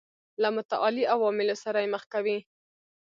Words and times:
له 0.41 0.47
متعالي 0.55 1.03
عوالمو 1.13 1.55
سره 1.63 1.77
یې 1.83 1.91
مخ 1.93 2.03
کوي. 2.13 2.37